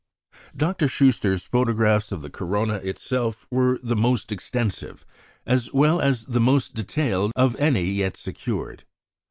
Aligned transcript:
Dr. 0.57 0.87
Schuster's 0.87 1.43
photographs 1.43 2.11
of 2.11 2.23
the 2.23 2.31
corona 2.31 2.77
itself 2.77 3.45
were 3.51 3.79
the 3.83 3.95
most 3.95 4.31
extensive, 4.31 5.05
as 5.45 5.71
well 5.73 6.01
as 6.01 6.25
the 6.25 6.41
most 6.41 6.73
detailed, 6.73 7.31
of 7.35 7.55
any 7.57 7.83
yet 7.85 8.17
secured. 8.17 8.83